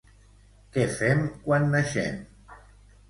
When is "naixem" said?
1.77-2.21